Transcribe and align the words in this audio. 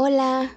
Hola, 0.00 0.52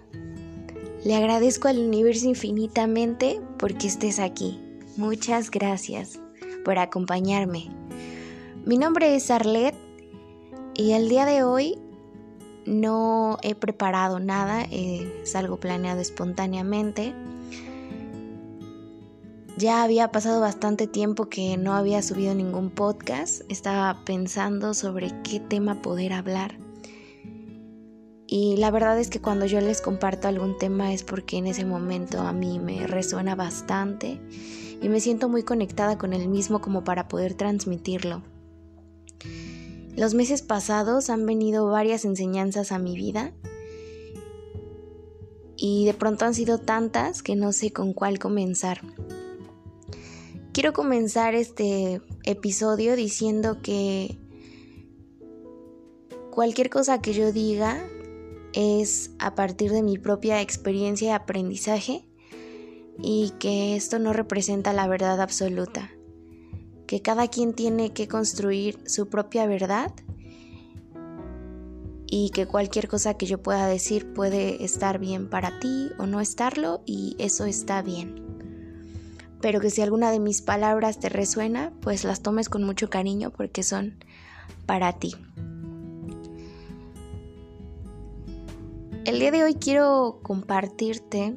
le 1.04 1.16
agradezco 1.16 1.68
al 1.68 1.80
universo 1.80 2.28
infinitamente 2.28 3.42
porque 3.58 3.88
estés 3.88 4.20
aquí. 4.20 4.62
Muchas 4.98 5.50
gracias 5.50 6.20
por 6.64 6.78
acompañarme. 6.78 7.72
Mi 8.68 8.78
nombre 8.78 9.16
es 9.16 9.32
Arlette 9.32 9.80
y 10.76 10.92
el 10.92 11.10
día 11.10 11.26
de 11.26 11.42
hoy 11.42 11.80
no 12.68 13.40
he 13.42 13.56
preparado 13.56 14.20
nada, 14.20 14.62
es 14.70 15.36
algo 15.36 15.60
planeado 15.60 16.02
espontáneamente. 16.02 17.16
Ya 19.58 19.82
había 19.82 20.12
pasado 20.12 20.40
bastante 20.40 20.86
tiempo 20.86 21.30
que 21.30 21.58
no 21.58 21.74
había 21.74 22.04
subido 22.04 22.36
ningún 22.36 22.70
podcast, 22.70 23.42
estaba 23.50 24.06
pensando 24.06 24.76
sobre 24.76 25.10
qué 25.24 25.40
tema 25.40 25.82
poder 25.82 26.14
hablar 26.14 26.61
y 28.34 28.56
la 28.56 28.72
verdad 28.72 28.98
es 28.98 29.10
que 29.10 29.20
cuando 29.20 29.46
yo 29.46 29.60
les 29.60 29.82
comparto 29.82 30.30
algún 30.30 30.58
tema 30.58 30.94
es 30.94 31.04
porque 31.04 31.36
en 31.36 31.48
ese 31.48 31.66
momento 31.66 32.22
a 32.22 32.32
mí 32.32 32.60
me 32.60 32.88
resuena 32.88 33.36
bastante 33.36 34.22
y 34.82 34.88
me 34.88 35.02
siento 35.02 35.28
muy 35.28 35.44
conectada 35.44 35.98
con 35.98 36.14
el 36.14 36.30
mismo 36.30 36.62
como 36.62 36.86
para 36.86 37.10
poder 37.10 37.34
transmitirlo. 37.34 38.24
Los 39.98 40.14
meses 40.14 40.42
pasados 40.44 41.10
han 41.10 41.26
venido 41.26 41.68
varias 41.68 42.06
enseñanzas 42.06 42.72
a 42.72 42.80
mi 42.80 42.96
vida 42.96 43.34
y 45.58 45.84
de 45.84 45.94
pronto 45.94 46.24
han 46.24 46.34
sido 46.34 46.58
tantas 46.58 47.24
que 47.24 47.36
no 47.36 47.52
sé 47.52 47.74
con 47.74 47.92
cuál 47.92 48.18
comenzar. 48.18 48.80
Quiero 50.54 50.72
comenzar 50.72 51.36
este 51.36 52.02
episodio 52.24 52.96
diciendo 52.96 53.58
que 53.62 54.18
cualquier 56.32 56.70
cosa 56.70 57.02
que 57.02 57.12
yo 57.12 57.34
diga 57.34 57.86
es 58.54 59.12
a 59.20 59.36
partir 59.36 59.72
de 59.72 59.84
mi 59.84 59.98
propia 59.98 60.42
experiencia 60.42 61.10
y 61.10 61.12
aprendizaje 61.12 62.08
y 63.02 63.34
que 63.40 63.76
esto 63.76 64.00
no 64.00 64.14
representa 64.14 64.74
la 64.74 64.88
verdad 64.88 65.22
absoluta, 65.22 65.92
que 66.88 67.02
cada 67.02 67.28
quien 67.28 67.54
tiene 67.54 67.94
que 67.94 68.08
construir 68.08 68.80
su 68.86 69.10
propia 69.10 69.46
verdad 69.46 69.94
y 72.08 72.30
que 72.32 72.46
cualquier 72.46 72.90
cosa 72.90 73.14
que 73.14 73.26
yo 73.26 73.42
pueda 73.42 73.68
decir 73.68 74.14
puede 74.14 74.64
estar 74.66 75.00
bien 75.00 75.30
para 75.30 75.60
ti 75.60 75.92
o 75.98 76.06
no 76.06 76.20
estarlo 76.20 76.84
y 76.86 77.16
eso 77.20 77.46
está 77.46 77.82
bien. 77.82 78.22
Pero 79.42 79.60
que 79.60 79.72
si 79.72 79.82
alguna 79.82 80.12
de 80.12 80.20
mis 80.20 80.42
palabras 80.42 81.00
te 81.00 81.10
resuena, 81.10 81.72
pues 81.82 82.04
las 82.04 82.22
tomes 82.22 82.50
con 82.50 82.64
mucho 82.64 82.90
cariño 82.90 83.32
porque 83.32 83.64
son 83.64 84.04
para 84.66 85.00
ti. 85.00 85.16
El 89.04 89.18
día 89.18 89.32
de 89.32 89.44
hoy 89.44 89.56
quiero 89.56 90.20
compartirte 90.22 91.34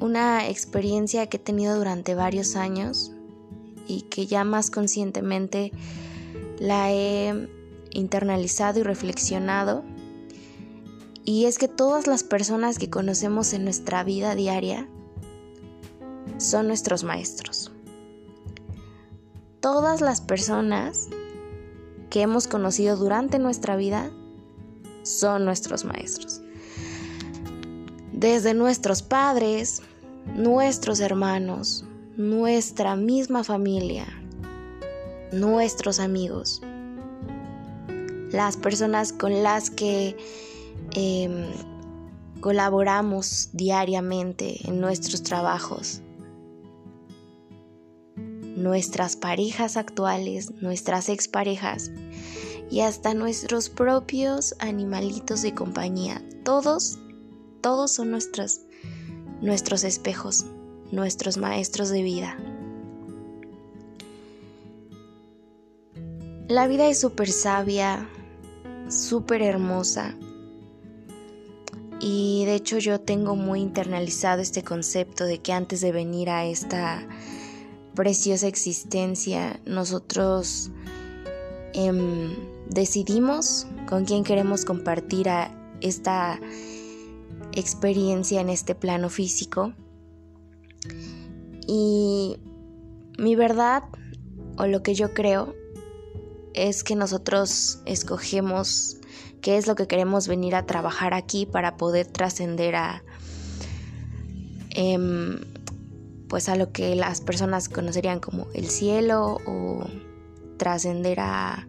una 0.00 0.48
experiencia 0.48 1.28
que 1.28 1.36
he 1.36 1.40
tenido 1.40 1.76
durante 1.76 2.16
varios 2.16 2.56
años 2.56 3.12
y 3.86 4.02
que 4.02 4.26
ya 4.26 4.42
más 4.42 4.72
conscientemente 4.72 5.70
la 6.58 6.90
he 6.90 7.48
internalizado 7.90 8.80
y 8.80 8.82
reflexionado. 8.82 9.84
Y 11.24 11.44
es 11.44 11.56
que 11.56 11.68
todas 11.68 12.08
las 12.08 12.24
personas 12.24 12.80
que 12.80 12.90
conocemos 12.90 13.52
en 13.52 13.62
nuestra 13.62 14.02
vida 14.02 14.34
diaria 14.34 14.88
son 16.38 16.66
nuestros 16.66 17.04
maestros. 17.04 17.70
Todas 19.60 20.00
las 20.00 20.20
personas 20.20 21.06
que 22.10 22.22
hemos 22.22 22.48
conocido 22.48 22.96
durante 22.96 23.38
nuestra 23.38 23.76
vida 23.76 24.10
son 25.02 25.44
nuestros 25.44 25.84
maestros. 25.84 26.40
Desde 28.12 28.54
nuestros 28.54 29.02
padres, 29.02 29.82
nuestros 30.36 31.00
hermanos, 31.00 31.84
nuestra 32.16 32.94
misma 32.96 33.42
familia, 33.42 34.06
nuestros 35.32 35.98
amigos, 35.98 36.62
las 38.30 38.56
personas 38.56 39.12
con 39.12 39.42
las 39.42 39.70
que 39.70 40.16
em, 40.94 41.46
colaboramos 42.40 43.50
diariamente 43.52 44.66
en 44.68 44.80
nuestros 44.80 45.22
trabajos, 45.22 46.00
nuestras 48.56 49.16
parejas 49.16 49.76
actuales, 49.76 50.52
nuestras 50.60 51.08
exparejas 51.08 51.90
y 52.72 52.80
hasta 52.80 53.12
nuestros 53.12 53.68
propios 53.68 54.54
animalitos 54.58 55.42
de 55.42 55.52
compañía. 55.54 56.22
Todos, 56.42 56.98
todos 57.60 57.92
son 57.92 58.10
nuestros, 58.10 58.62
nuestros 59.42 59.84
espejos, 59.84 60.46
nuestros 60.90 61.36
maestros 61.36 61.90
de 61.90 62.02
vida. 62.02 62.38
La 66.48 66.66
vida 66.66 66.88
es 66.88 66.98
súper 66.98 67.30
sabia, 67.30 68.08
súper 68.88 69.42
hermosa. 69.42 70.14
Y 72.00 72.46
de 72.46 72.54
hecho 72.54 72.78
yo 72.78 73.02
tengo 73.02 73.36
muy 73.36 73.60
internalizado 73.60 74.40
este 74.40 74.64
concepto 74.64 75.26
de 75.26 75.42
que 75.42 75.52
antes 75.52 75.82
de 75.82 75.92
venir 75.92 76.30
a 76.30 76.46
esta 76.46 77.06
preciosa 77.94 78.48
existencia, 78.48 79.60
nosotros 79.66 80.70
Em, 81.74 82.36
decidimos 82.74 83.66
con 83.86 84.04
quién 84.04 84.24
queremos 84.24 84.64
compartir 84.64 85.28
esta 85.80 86.40
experiencia 87.52 88.40
en 88.40 88.48
este 88.48 88.74
plano 88.74 89.08
físico. 89.08 89.72
Y 91.66 92.36
mi 93.18 93.36
verdad, 93.36 93.84
o 94.56 94.66
lo 94.66 94.82
que 94.82 94.94
yo 94.94 95.14
creo, 95.14 95.54
es 96.54 96.84
que 96.84 96.96
nosotros 96.96 97.80
escogemos 97.86 98.98
qué 99.40 99.56
es 99.56 99.66
lo 99.66 99.74
que 99.74 99.86
queremos 99.86 100.28
venir 100.28 100.54
a 100.54 100.66
trabajar 100.66 101.14
aquí 101.14 101.46
para 101.46 101.76
poder 101.76 102.06
trascender 102.06 102.76
a 102.76 103.02
em, 104.70 105.40
pues 106.28 106.48
a 106.48 106.56
lo 106.56 106.72
que 106.72 106.94
las 106.96 107.20
personas 107.20 107.68
conocerían 107.68 108.20
como 108.20 108.46
el 108.54 108.70
cielo 108.70 109.38
o 109.46 109.84
trascender 110.56 111.20
a 111.20 111.68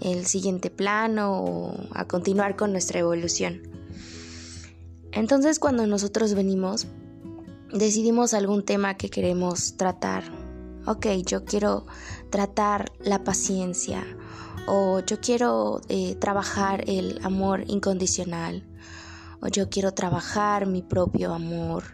el 0.00 0.26
siguiente 0.26 0.70
plano 0.70 1.40
o 1.42 1.74
a 1.92 2.06
continuar 2.06 2.56
con 2.56 2.72
nuestra 2.72 3.00
evolución. 3.00 3.62
Entonces 5.12 5.58
cuando 5.58 5.86
nosotros 5.86 6.34
venimos, 6.34 6.86
decidimos 7.72 8.34
algún 8.34 8.64
tema 8.64 8.96
que 8.96 9.10
queremos 9.10 9.76
tratar. 9.76 10.24
Ok, 10.86 11.06
yo 11.26 11.44
quiero 11.44 11.86
tratar 12.30 12.92
la 13.00 13.24
paciencia 13.24 14.04
o 14.66 15.00
yo 15.00 15.20
quiero 15.20 15.80
eh, 15.88 16.16
trabajar 16.16 16.84
el 16.86 17.18
amor 17.22 17.64
incondicional 17.66 18.66
o 19.40 19.48
yo 19.48 19.68
quiero 19.68 19.92
trabajar 19.92 20.66
mi 20.66 20.82
propio 20.82 21.32
amor, 21.32 21.84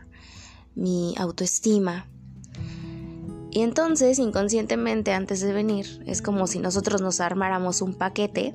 mi 0.75 1.15
autoestima. 1.19 2.09
Y 3.55 3.61
entonces, 3.61 4.19
inconscientemente, 4.19 5.13
antes 5.13 5.43
de 5.43 5.53
venir, 5.53 6.03
es 6.07 6.23
como 6.23 6.47
si 6.47 6.59
nosotros 6.59 7.03
nos 7.03 7.21
armáramos 7.21 7.83
un 7.83 7.93
paquete, 7.93 8.55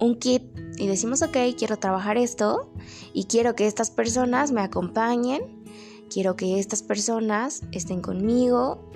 un 0.00 0.18
kit, 0.18 0.42
y 0.78 0.88
decimos, 0.88 1.22
ok, 1.22 1.36
quiero 1.56 1.76
trabajar 1.76 2.18
esto, 2.18 2.72
y 3.12 3.26
quiero 3.26 3.54
que 3.54 3.68
estas 3.68 3.92
personas 3.92 4.50
me 4.50 4.60
acompañen, 4.60 5.62
quiero 6.10 6.34
que 6.34 6.58
estas 6.58 6.82
personas 6.82 7.62
estén 7.70 8.00
conmigo, 8.00 8.90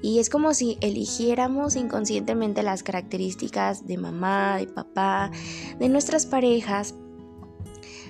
y 0.00 0.18
es 0.18 0.30
como 0.30 0.54
si 0.54 0.78
eligiéramos 0.80 1.76
inconscientemente 1.76 2.62
las 2.62 2.82
características 2.82 3.86
de 3.86 3.98
mamá, 3.98 4.56
de 4.56 4.66
papá, 4.66 5.30
de 5.78 5.90
nuestras 5.90 6.24
parejas, 6.24 6.94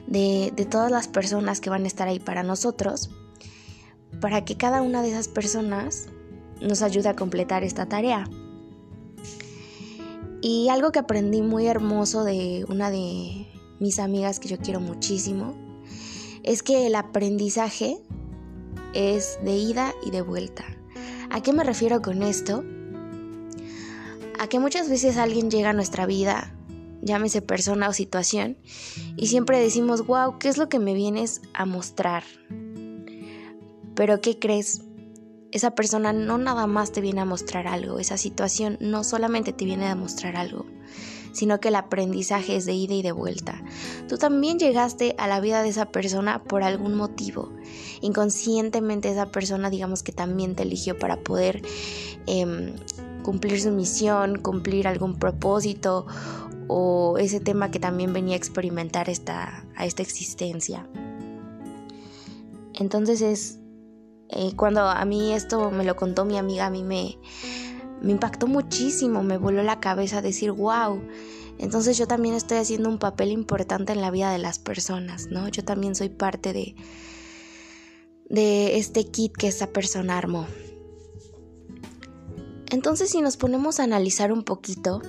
de, 0.07 0.53
de 0.55 0.65
todas 0.67 0.93
las 0.93 1.09
personas 1.09 1.61
que 1.61 1.69
van 1.69 1.83
a 1.83 1.89
estar 1.89 2.07
ahí 2.07 2.21
para 2.21 2.45
nosotros, 2.45 3.11
para 4.21 4.45
que 4.45 4.57
cada 4.57 4.83
una 4.83 5.03
de 5.03 5.11
esas 5.11 5.27
personas 5.27 6.11
nos 6.61 6.83
ayuda 6.83 7.11
a 7.11 7.17
completar 7.17 7.65
esta 7.65 7.87
tarea. 7.87 8.29
Y 10.41 10.69
algo 10.69 10.93
que 10.93 10.99
aprendí 10.99 11.43
muy 11.43 11.67
hermoso 11.67 12.25
de 12.25 12.65
una 12.69 12.91
de 12.91 13.47
mis 13.81 13.99
amigas 13.99 14.39
que 14.39 14.49
yo 14.49 14.59
quiero 14.59 14.81
muchísimo 14.81 15.55
es 16.43 16.63
que 16.63 16.87
el 16.87 16.95
aprendizaje 16.95 17.99
es 18.95 19.39
de 19.45 19.57
ida 19.57 19.93
y 20.05 20.11
de 20.11 20.23
vuelta. 20.23 20.65
¿A 21.31 21.43
qué 21.43 21.53
me 21.53 21.65
refiero 21.65 22.01
con 22.01 22.23
esto? 22.23 22.65
A 24.39 24.49
que 24.49 24.61
muchas 24.61 24.89
veces 24.89 25.17
alguien 25.17 25.51
llega 25.51 25.71
a 25.71 25.73
nuestra 25.73 26.07
vida, 26.07 26.55
llámese 27.03 27.43
persona 27.43 27.89
o 27.89 27.93
situación, 27.93 28.57
y 29.17 29.27
siempre 29.27 29.59
decimos, 29.59 30.07
wow, 30.07 30.39
¿qué 30.39 30.49
es 30.49 30.57
lo 30.57 30.69
que 30.69 30.79
me 30.79 30.95
vienes 30.95 31.43
a 31.53 31.67
mostrar? 31.67 32.23
Pero 33.95 34.21
¿qué 34.21 34.39
crees? 34.39 34.86
Esa 35.53 35.75
persona 35.75 36.13
no 36.13 36.39
nada 36.39 36.67
más 36.67 36.93
te 36.93 37.01
viene 37.01 37.21
a 37.21 37.25
mostrar 37.25 37.67
algo, 37.67 37.99
esa 37.99 38.17
situación 38.17 38.77
no 38.81 39.05
solamente 39.05 39.53
te 39.53 39.65
viene 39.65 39.87
a 39.87 39.95
mostrar 39.95 40.37
algo, 40.37 40.67
sino 41.33 41.61
que 41.61 41.69
el 41.69 41.77
aprendizaje 41.77 42.57
es 42.57 42.65
de 42.65 42.73
ida 42.73 42.95
y 42.95 43.03
de 43.03 43.13
vuelta. 43.13 43.63
Tú 44.09 44.17
también 44.17 44.59
llegaste 44.59 45.15
a 45.19 45.29
la 45.29 45.41
vida 45.41 45.63
de 45.63 45.69
esa 45.69 45.87
persona 45.87 46.43
por 46.43 46.63
algún 46.63 46.95
motivo. 46.95 47.53
Inconscientemente 48.01 49.11
esa 49.11 49.27
persona 49.27 49.71
digamos 49.71 50.03
que 50.03 50.13
también 50.13 50.55
te 50.55 50.63
eligió 50.63 50.99
para 50.99 51.19
poder 51.19 51.63
em, 52.27 52.75
cumplir 53.23 53.61
su 53.61 53.71
misión, 53.71 54.39
cumplir 54.41 54.89
algún 54.89 55.19
propósito 55.19 56.07
o 56.69 57.19
ese 57.19 57.41
tema 57.41 57.71
que 57.71 57.79
también 57.79 58.13
venía 58.13 58.35
a 58.35 58.39
experimentar 58.39 59.09
esta, 59.09 59.65
a 59.77 59.87
esta 59.87 60.03
existencia. 60.03 60.89
Entonces 62.75 63.21
es 63.23 63.59
eh, 64.29 64.53
cuando 64.57 64.83
a 64.83 65.05
mí 65.05 65.33
esto 65.33 65.71
me 65.71 65.85
lo 65.85 65.97
contó 65.97 66.25
mi 66.25 66.37
amiga, 66.37 66.67
a 66.67 66.71
mí 66.71 66.83
me, 66.83 67.19
me 68.03 68.13
impactó 68.13 68.47
muchísimo, 68.47 69.23
me 69.23 69.39
voló 69.39 69.63
la 69.63 69.81
cabeza 69.81 70.23
decir, 70.23 70.53
wow, 70.53 71.01
entonces 71.59 71.97
yo 71.97 72.07
también 72.07 72.35
estoy 72.35 72.59
haciendo 72.59 72.89
un 72.89 72.99
papel 72.99 73.31
importante 73.31 73.93
en 73.93 74.01
la 74.01 74.11
vida 74.11 74.31
de 74.31 74.39
las 74.39 74.59
personas, 74.59 75.29
¿no? 75.31 75.49
Yo 75.49 75.65
también 75.65 75.95
soy 75.95 76.09
parte 76.09 76.53
de, 76.53 76.75
de 78.29 78.77
este 78.77 79.05
kit 79.05 79.33
que 79.33 79.49
esta 79.49 79.69
persona 79.69 80.19
armó. 80.19 80.47
Entonces 82.71 83.11
si 83.11 83.21
nos 83.21 83.37
ponemos 83.37 83.81
a 83.81 83.85
analizar 83.85 84.33
un 84.33 84.43
poquito, 84.43 85.01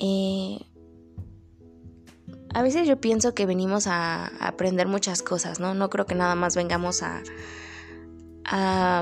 eh, 0.00 0.58
a 2.52 2.62
veces 2.62 2.86
yo 2.86 3.00
pienso 3.00 3.34
que 3.34 3.46
venimos 3.46 3.86
a, 3.86 4.26
aprender 4.40 4.88
muchas 4.88 5.22
cosas, 5.22 5.60
¿no? 5.60 5.74
No 5.74 5.90
creo 5.90 6.06
que 6.06 6.14
nada 6.14 6.34
más 6.34 6.56
vengamos 6.56 7.02
a, 7.02 7.22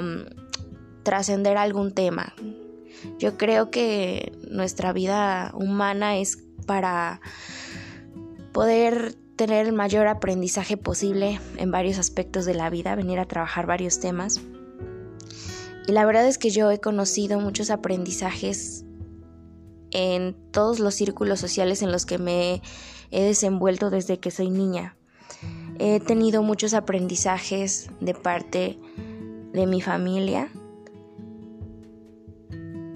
mm, 0.00 1.02
trascender 1.02 1.56
algún 1.56 1.92
tema. 1.92 2.34
Yo 3.18 3.38
creo 3.38 3.70
que 3.70 4.32
nuestra 4.50 4.92
vida 4.92 5.52
humana 5.54 6.18
es 6.18 6.38
para 6.66 7.20
poder 8.52 9.14
tener 9.36 9.66
el 9.66 9.72
mayor 9.72 10.08
aprendizaje 10.08 10.76
posible 10.76 11.40
en 11.56 11.70
varios 11.70 11.98
aspectos 11.98 12.44
de 12.44 12.54
la 12.54 12.68
vida, 12.68 12.94
venir 12.96 13.20
a 13.20 13.24
trabajar 13.24 13.66
varios 13.66 14.00
temas. 14.00 14.40
Y 15.86 15.92
la 15.92 16.04
verdad 16.04 16.26
es 16.26 16.36
que 16.36 16.50
yo 16.50 16.70
he 16.70 16.80
conocido 16.80 17.40
muchos 17.40 17.70
aprendizajes 17.70 18.84
en 19.98 20.36
todos 20.52 20.78
los 20.78 20.94
círculos 20.94 21.40
sociales 21.40 21.82
en 21.82 21.90
los 21.90 22.06
que 22.06 22.18
me 22.18 22.62
he 23.10 23.22
desenvuelto 23.22 23.90
desde 23.90 24.20
que 24.20 24.30
soy 24.30 24.48
niña. 24.48 24.96
He 25.80 25.98
tenido 25.98 26.42
muchos 26.42 26.72
aprendizajes 26.72 27.90
de 28.00 28.14
parte 28.14 28.78
de 29.52 29.66
mi 29.66 29.80
familia. 29.80 30.50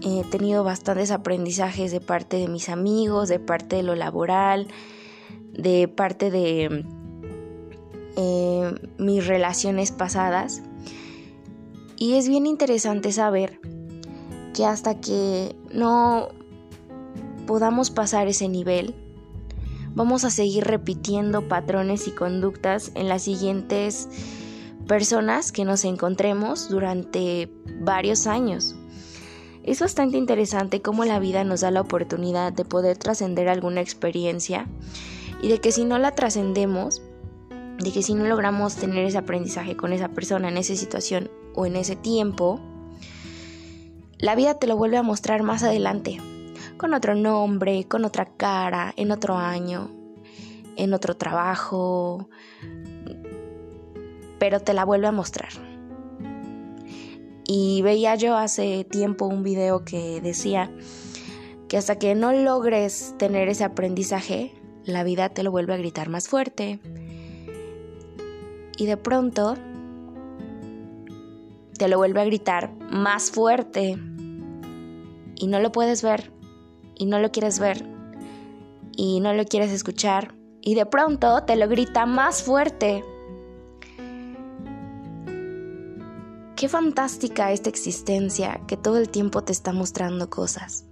He 0.00 0.22
tenido 0.30 0.62
bastantes 0.62 1.10
aprendizajes 1.10 1.90
de 1.90 2.00
parte 2.00 2.36
de 2.36 2.46
mis 2.46 2.68
amigos, 2.68 3.28
de 3.28 3.40
parte 3.40 3.76
de 3.76 3.82
lo 3.82 3.96
laboral, 3.96 4.68
de 5.52 5.88
parte 5.88 6.30
de 6.30 6.84
eh, 8.16 8.74
mis 8.98 9.26
relaciones 9.26 9.90
pasadas. 9.90 10.62
Y 11.96 12.14
es 12.14 12.28
bien 12.28 12.46
interesante 12.46 13.10
saber 13.10 13.60
que 14.54 14.66
hasta 14.66 15.00
que 15.00 15.56
no 15.72 16.28
podamos 17.46 17.90
pasar 17.90 18.28
ese 18.28 18.48
nivel, 18.48 18.94
vamos 19.94 20.24
a 20.24 20.30
seguir 20.30 20.64
repitiendo 20.64 21.48
patrones 21.48 22.08
y 22.08 22.12
conductas 22.12 22.92
en 22.94 23.08
las 23.08 23.22
siguientes 23.22 24.08
personas 24.86 25.52
que 25.52 25.64
nos 25.64 25.84
encontremos 25.84 26.68
durante 26.68 27.50
varios 27.80 28.26
años. 28.26 28.74
Es 29.62 29.80
bastante 29.80 30.18
interesante 30.18 30.82
cómo 30.82 31.04
la 31.04 31.20
vida 31.20 31.44
nos 31.44 31.60
da 31.60 31.70
la 31.70 31.82
oportunidad 31.82 32.52
de 32.52 32.64
poder 32.64 32.96
trascender 32.96 33.48
alguna 33.48 33.80
experiencia 33.80 34.66
y 35.40 35.48
de 35.48 35.58
que 35.58 35.70
si 35.70 35.84
no 35.84 35.98
la 35.98 36.14
trascendemos, 36.14 37.00
de 37.78 37.92
que 37.92 38.02
si 38.02 38.14
no 38.14 38.24
logramos 38.24 38.76
tener 38.76 39.04
ese 39.04 39.18
aprendizaje 39.18 39.76
con 39.76 39.92
esa 39.92 40.08
persona 40.08 40.48
en 40.48 40.56
esa 40.56 40.74
situación 40.74 41.30
o 41.54 41.64
en 41.64 41.76
ese 41.76 41.94
tiempo, 41.94 42.60
la 44.18 44.34
vida 44.34 44.54
te 44.54 44.66
lo 44.66 44.76
vuelve 44.76 44.96
a 44.96 45.02
mostrar 45.02 45.42
más 45.42 45.62
adelante, 45.62 46.18
con 46.82 46.94
otro 46.94 47.14
nombre, 47.14 47.84
con 47.84 48.04
otra 48.04 48.24
cara, 48.24 48.92
en 48.96 49.12
otro 49.12 49.36
año, 49.36 49.88
en 50.74 50.94
otro 50.94 51.16
trabajo, 51.16 52.28
pero 54.40 54.58
te 54.58 54.74
la 54.74 54.84
vuelve 54.84 55.06
a 55.06 55.12
mostrar. 55.12 55.52
Y 57.46 57.82
veía 57.82 58.16
yo 58.16 58.36
hace 58.36 58.82
tiempo 58.82 59.26
un 59.26 59.44
video 59.44 59.84
que 59.84 60.20
decía 60.20 60.72
que 61.68 61.76
hasta 61.76 62.00
que 62.00 62.16
no 62.16 62.32
logres 62.32 63.14
tener 63.16 63.48
ese 63.48 63.62
aprendizaje, 63.62 64.52
la 64.84 65.04
vida 65.04 65.28
te 65.28 65.44
lo 65.44 65.52
vuelve 65.52 65.74
a 65.74 65.76
gritar 65.76 66.08
más 66.08 66.26
fuerte. 66.26 66.80
Y 68.76 68.86
de 68.86 68.96
pronto 68.96 69.54
te 71.78 71.86
lo 71.86 71.98
vuelve 71.98 72.22
a 72.22 72.24
gritar 72.24 72.72
más 72.90 73.30
fuerte. 73.30 73.96
Y 75.36 75.46
no 75.46 75.60
lo 75.60 75.70
puedes 75.70 76.02
ver 76.02 76.41
y 76.94 77.06
no 77.06 77.18
lo 77.18 77.30
quieres 77.30 77.58
ver 77.58 77.84
y 78.96 79.20
no 79.20 79.32
lo 79.34 79.44
quieres 79.44 79.72
escuchar 79.72 80.34
y 80.60 80.74
de 80.74 80.86
pronto 80.86 81.42
te 81.44 81.56
lo 81.56 81.68
grita 81.68 82.06
más 82.06 82.42
fuerte. 82.42 83.04
Qué 86.56 86.68
fantástica 86.68 87.50
esta 87.50 87.68
existencia 87.68 88.60
que 88.68 88.76
todo 88.76 88.98
el 88.98 89.08
tiempo 89.08 89.42
te 89.42 89.52
está 89.52 89.72
mostrando 89.72 90.30
cosas. 90.30 90.84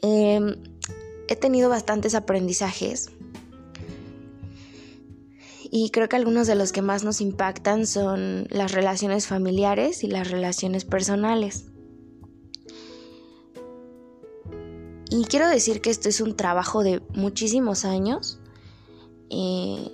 Em, 0.00 0.54
he 1.28 1.34
tenido 1.34 1.68
bastantes 1.68 2.14
aprendizajes 2.14 3.10
y 5.70 5.90
creo 5.90 6.08
que 6.08 6.16
algunos 6.16 6.46
de 6.46 6.54
los 6.54 6.70
que 6.70 6.82
más 6.82 7.02
nos 7.02 7.20
impactan 7.20 7.86
son 7.86 8.46
las 8.50 8.72
relaciones 8.72 9.26
familiares 9.26 10.04
y 10.04 10.06
las 10.06 10.30
relaciones 10.30 10.84
personales. 10.84 11.66
Y 15.10 15.24
quiero 15.24 15.48
decir 15.48 15.80
que 15.80 15.90
esto 15.90 16.08
es 16.08 16.20
un 16.20 16.36
trabajo 16.36 16.82
de 16.82 17.02
muchísimos 17.14 17.84
años. 17.84 18.38
Eh, 19.30 19.90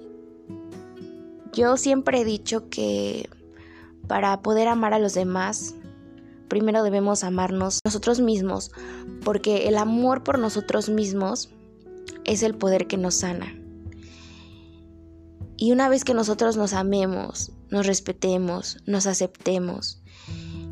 yo 1.52 1.76
siempre 1.76 2.20
he 2.20 2.25
dicho 2.25 2.69
que 2.69 3.28
para 4.08 4.43
poder 4.43 4.69
amar 4.69 4.93
a 4.93 4.99
los 4.99 5.14
demás, 5.14 5.76
primero 6.49 6.83
debemos 6.83 7.23
amarnos 7.23 7.78
nosotros 7.85 8.21
mismos, 8.21 8.73
porque 9.25 9.68
el 9.68 9.76
amor 9.76 10.25
por 10.25 10.38
nosotros 10.38 10.88
mismos 10.88 11.50
es 12.25 12.42
el 12.42 12.56
poder 12.56 12.87
que 12.87 12.97
nos 12.97 13.14
sana. 13.14 13.56
Y 15.56 15.73
una 15.73 15.88
vez 15.88 16.04
que 16.04 16.14
nosotros 16.14 16.56
nos 16.56 16.73
amemos, 16.73 17.52
nos 17.71 17.87
respetemos, 17.87 18.78
nos 18.87 19.06
aceptemos 19.06 20.02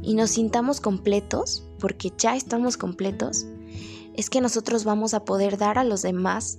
y 0.03 0.15
nos 0.15 0.31
sintamos 0.31 0.81
completos, 0.81 1.65
porque 1.79 2.13
ya 2.19 2.35
estamos 2.35 2.77
completos, 2.77 3.47
es 4.15 4.31
que 4.31 4.41
nosotros 4.41 4.85
vamos 4.85 5.15
a 5.15 5.25
poder 5.25 5.59
dar 5.59 5.79
a 5.79 5.85
los 5.85 6.03
demás 6.03 6.59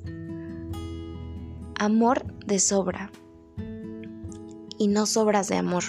amor 1.77 2.25
de 2.45 2.59
sobra 2.59 3.11
y 4.77 4.87
no 4.87 5.05
sobras 5.05 5.47
de 5.47 5.57
amor. 5.57 5.83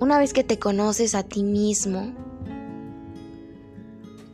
Una 0.00 0.18
vez 0.18 0.32
que 0.32 0.44
te 0.44 0.58
conoces 0.58 1.14
a 1.14 1.22
ti 1.22 1.44
mismo, 1.44 2.12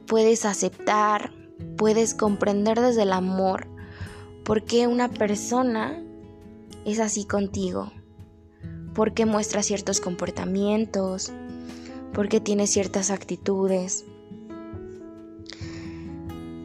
puedes 0.06 0.44
aceptar, 0.46 1.32
puedes 1.76 2.14
comprender 2.14 2.80
desde 2.80 3.02
el 3.02 3.12
amor 3.12 3.66
por 4.44 4.64
qué 4.64 4.86
una 4.86 5.08
persona 5.08 6.02
es 6.86 7.00
así 7.00 7.26
contigo, 7.26 7.92
por 8.94 9.12
qué 9.12 9.26
muestra 9.26 9.62
ciertos 9.62 10.00
comportamientos, 10.00 11.30
por 12.14 12.30
qué 12.30 12.40
tiene 12.40 12.66
ciertas 12.66 13.10
actitudes. 13.10 14.06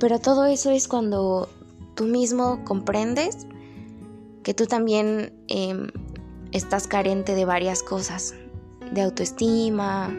Pero 0.04 0.20
todo 0.20 0.44
eso 0.44 0.70
es 0.70 0.90
cuando 0.90 1.48
tú 1.96 2.04
mismo 2.04 2.66
comprendes 2.66 3.48
que 4.44 4.54
tú 4.54 4.66
también 4.66 5.32
em, 5.48 5.92
estás 6.52 6.90
carente 6.90 7.36
de 7.36 7.46
varias 7.46 7.84
cosas, 7.84 8.36
de 8.92 9.02
autoestima, 9.02 10.10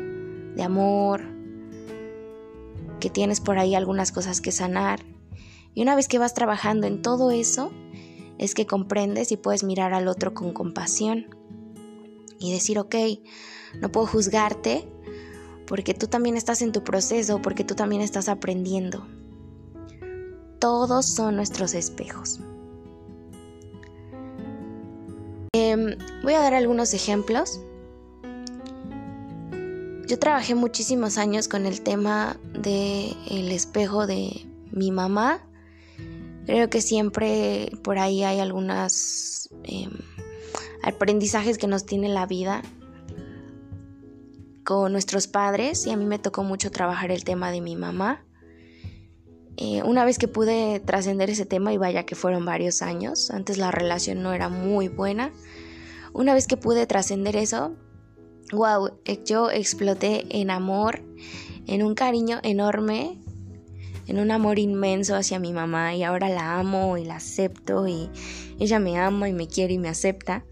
de 0.57 0.63
amor, 0.63 1.21
que 2.99 3.11
tienes 3.11 3.43
por 3.43 3.59
ahí 3.59 3.75
algunas 3.75 4.11
cosas 4.11 4.41
que 4.41 4.53
sanar. 4.53 5.01
Y 5.75 5.83
una 5.83 5.95
vez 5.97 6.09
que 6.09 6.19
vas 6.19 6.33
trabajando 6.33 6.87
en 6.87 7.03
todo 7.03 7.31
eso, 7.31 7.71
es 8.39 8.55
que 8.55 8.65
comprendes 8.65 9.33
y 9.33 9.37
puedes 9.37 9.65
mirar 9.65 9.93
al 9.93 10.09
otro 10.09 10.33
con 10.33 10.55
compasión 10.55 11.27
y 12.39 12.55
decir, 12.55 12.79
ok, 12.79 12.95
no 13.83 13.93
puedo 13.93 14.07
juzgarte 14.07 14.89
porque 15.67 15.93
tú 15.93 16.07
también 16.07 16.39
estás 16.39 16.63
en 16.63 16.73
tu 16.73 16.83
proceso, 16.85 17.43
porque 17.43 17.65
tú 17.65 17.75
también 17.75 18.01
estás 18.01 18.31
aprendiendo 18.31 19.07
todos 20.65 21.05
son 21.05 21.37
nuestros 21.37 21.75
espejos. 21.75 22.41
Em, 25.53 25.99
voy 26.23 26.33
a 26.33 26.41
dar 26.41 26.55
algunos 26.55 26.95
ejemplos. 26.95 27.61
Yo 30.09 30.19
trabajé 30.19 30.55
muchísimos 30.55 31.19
años 31.19 31.49
con 31.49 31.67
el 31.67 31.83
tema 31.83 32.39
del 32.55 33.15
el 33.31 33.53
espejo 33.53 34.07
de 34.07 34.47
mi 34.71 34.91
mamá. 34.91 35.47
Creo 36.47 36.71
que 36.71 36.81
siempre 36.81 37.71
por 37.83 37.99
ahí 37.99 38.25
hay 38.25 38.41
algunos 38.41 39.51
em, 39.65 39.91
aprendizajes 40.83 41.59
que 41.59 41.67
nos 41.67 41.85
tiene 41.85 42.09
la 42.09 42.25
vida 42.25 42.63
con 44.65 44.93
nuestros 44.93 45.27
padres 45.27 45.87
y 45.87 45.91
a 45.91 45.99
mí 45.99 46.07
me 46.07 46.19
tocó 46.19 46.43
mucho 46.43 46.71
trabajar 46.71 47.11
el 47.11 47.23
tema 47.23 47.51
de 47.51 47.61
mi 47.61 47.77
mamá. 47.77 48.25
Eh, 49.57 49.83
una 49.85 50.05
vez 50.05 50.19
que 50.19 50.29
pude 50.29 50.81
trascender 50.81 51.31
ese 51.31 51.47
tema, 51.47 51.73
y 51.73 51.79
vaya 51.79 52.05
que 52.05 52.15
fueron 52.15 52.45
varios 52.45 52.83
años, 52.83 53.31
antes 53.31 53.59
la 53.59 53.71
relación 53.71 54.23
no 54.23 54.33
era 54.33 54.49
muy 54.49 54.89
buena, 54.89 55.33
una 56.13 56.35
vez 56.35 56.47
que 56.47 56.57
pude 56.57 56.87
trascender 56.87 57.37
eso, 57.37 57.75
wow, 58.53 58.99
eh, 59.05 59.21
yo 59.25 59.51
exploté 59.51 60.27
en 60.31 60.51
amor, 60.51 61.03
en 61.67 61.83
un 61.83 61.95
cariño 61.95 62.41
enorme, 62.43 63.19
en 64.07 64.19
un 64.19 64.31
amor 64.31 64.59
inmenso 64.59 65.17
hacia 65.17 65.39
mi 65.39 65.53
mamá 65.53 65.95
y 65.95 66.03
ahora 66.03 66.29
la 66.29 66.59
amo 66.59 66.99
y 66.99 67.05
la 67.05 67.17
acepto 67.17 67.89
y 67.89 68.11
ella 68.59 68.79
me 68.79 68.99
ama 68.99 69.29
y 69.29 69.33
me 69.33 69.49
quiere 69.49 69.75
y 69.75 69.79
me 69.79 69.89
acepta. 69.89 70.45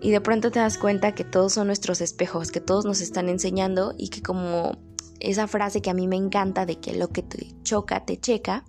Y 0.00 0.10
de 0.10 0.20
pronto 0.20 0.50
te 0.50 0.60
das 0.60 0.78
cuenta 0.78 1.14
que 1.14 1.24
todos 1.24 1.54
son 1.54 1.66
nuestros 1.66 2.00
espejos, 2.00 2.52
que 2.52 2.60
todos 2.60 2.84
nos 2.84 3.00
están 3.00 3.28
enseñando 3.28 3.94
y 3.96 4.08
que 4.08 4.22
como 4.22 4.78
esa 5.20 5.46
frase 5.46 5.82
que 5.82 5.90
a 5.90 5.94
mí 5.94 6.06
me 6.06 6.16
encanta 6.16 6.66
de 6.66 6.76
que 6.76 6.94
lo 6.94 7.08
que 7.08 7.22
te 7.22 7.54
choca, 7.62 8.04
te 8.04 8.18
checa, 8.18 8.64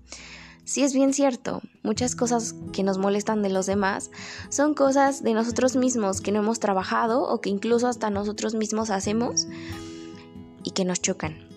sí 0.65 0.83
es 0.83 0.93
bien 0.93 1.13
cierto. 1.13 1.61
Muchas 1.83 2.15
cosas 2.15 2.55
que 2.73 2.83
nos 2.83 2.97
molestan 2.97 3.41
de 3.41 3.49
los 3.49 3.65
demás 3.65 4.11
son 4.49 4.73
cosas 4.73 5.23
de 5.23 5.33
nosotros 5.33 5.75
mismos 5.75 6.21
que 6.21 6.31
no 6.31 6.39
hemos 6.39 6.59
trabajado 6.59 7.23
o 7.23 7.41
que 7.41 7.49
incluso 7.49 7.87
hasta 7.87 8.09
nosotros 8.09 8.55
mismos 8.55 8.89
hacemos 8.89 9.47
y 10.63 10.71
que 10.71 10.85
nos 10.85 11.01
chocan. 11.01 11.49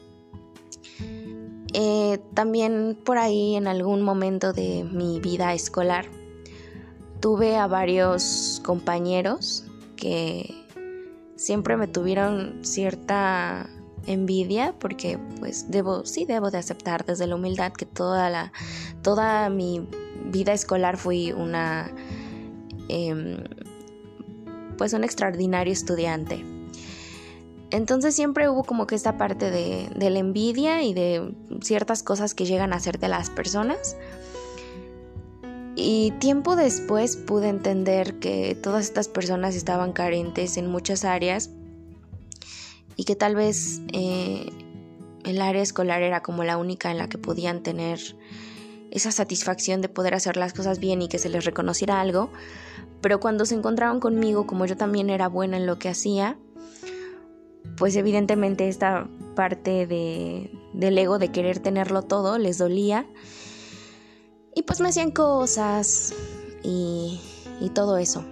Eh, 1.75 2.19
también 2.35 2.99
por 3.03 3.19
ahí 3.19 3.57
en 3.57 3.67
algún 3.67 4.03
momento 4.03 4.53
de 4.53 4.85
mi 4.85 5.21
vida 5.21 5.55
escolar 5.55 6.07
tuve 7.21 7.57
a 7.57 7.67
varios 7.67 8.61
compañeros 8.65 9.65
que 9.97 10.67
siempre 11.37 11.77
me 11.77 11.87
tuvieron 11.87 12.59
cierta 12.63 13.71
envidia 14.07 14.75
porque 14.79 15.19
pues 15.41 15.71
debo 15.71 16.05
sí 16.05 16.25
debo 16.25 16.51
de 16.51 16.59
aceptar 16.59 17.05
desde 17.05 17.27
la 17.27 17.37
humildad 17.37 17.73
que 17.73 17.87
toda 17.87 18.31
la 18.31 18.53
toda 19.03 19.49
mi 19.51 19.87
vida 20.25 20.53
escolar 20.53 20.97
fui 20.97 21.33
una 21.33 21.91
em, 22.89 23.45
pues 24.77 24.93
un 24.93 25.05
extraordinario 25.05 25.73
estudiante. 25.73 26.45
Entonces 27.71 28.15
siempre 28.15 28.49
hubo 28.49 28.65
como 28.65 28.87
que 28.87 28.95
esta 28.95 29.17
parte 29.17 29.51
de, 29.51 29.89
de 29.97 30.11
la 30.11 30.19
envidia 30.19 30.83
y 30.83 30.93
de 30.93 31.35
ciertas 31.63 32.03
cosas 32.03 32.35
que 32.35 32.45
llegan 32.45 32.73
a 32.73 32.77
hacer 32.77 32.99
de 32.99 33.09
las 33.09 33.31
personas. 33.31 33.97
Y 35.75 36.11
tiempo 36.19 36.55
después 36.55 37.17
pude 37.17 37.49
entender 37.49 38.19
que 38.19 38.55
todas 38.55 38.85
estas 38.85 39.09
personas 39.09 39.55
estaban 39.55 39.93
carentes 39.93 40.59
en 40.59 40.67
muchas 40.67 41.05
áreas 41.07 41.49
y 42.97 43.05
que 43.05 43.17
tal 43.17 43.35
vez 43.35 43.81
eh, 43.93 44.51
el 45.25 45.41
área 45.41 45.63
escolar 45.63 46.03
era 46.03 46.23
como 46.23 46.45
la 46.45 46.57
única 46.57 46.91
en 46.91 46.99
la 46.99 47.09
que 47.09 47.19
podían 47.19 47.63
tener 47.63 47.99
esa 48.91 49.11
satisfacción 49.11 49.81
de 49.81 49.89
poder 49.89 50.15
hacer 50.15 50.37
las 50.37 50.53
cosas 50.53 50.79
bien 50.79 51.01
y 51.03 51.09
que 51.09 51.19
se 51.19 51.29
les 51.29 51.45
reconociera 51.45 52.01
algo, 52.01 52.31
pero 53.01 53.21
cuando 53.21 53.47
se 53.47 53.55
encontraban 53.55 54.01
conmigo, 54.01 54.47
como 54.47 54.67
yo 54.67 54.77
también 54.77 55.11
era 55.11 55.29
buena 55.29 55.57
en 55.57 55.67
lo 55.67 55.79
que 55.79 55.89
hacía, 55.89 56.39
pues 57.77 57.97
evidentemente 57.97 58.69
esta 58.69 59.09
parte 59.35 59.87
de, 59.87 60.53
del 60.75 60.99
ego 60.99 61.19
de 61.19 61.33
querer 61.33 61.59
tenerlo 61.59 62.03
todo 62.03 62.37
les 62.39 62.59
dolía 62.59 63.07
y 64.55 64.63
pues 64.63 64.81
me 64.81 64.89
hacían 64.89 65.11
cosas 65.11 66.13
y, 66.63 67.19
y 67.61 67.71
todo 67.71 67.97
eso. 67.97 68.25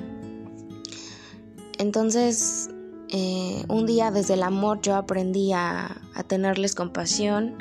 Entonces 1.79 2.69
eh, 3.13 3.65
un 3.69 3.87
día 3.87 4.13
desde 4.13 4.35
el 4.35 4.45
amor 4.45 4.81
yo 4.83 4.95
aprendí 4.95 5.53
a, 5.53 6.01
tenerles 6.29 6.77
compasión, 6.77 7.57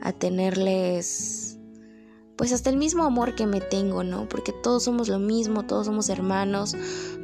a 0.00 0.12
tenerles 0.12 1.58
pues 2.36 2.52
hasta 2.52 2.70
el 2.70 2.76
mismo 2.76 3.04
amor 3.04 3.34
que 3.34 3.46
me 3.46 3.60
tengo, 3.60 4.04
¿no? 4.04 4.28
Porque 4.28 4.52
todos 4.52 4.84
somos 4.84 5.08
lo 5.08 5.18
mismo, 5.18 5.64
todos 5.64 5.86
somos 5.86 6.08
hermanos, 6.08 6.76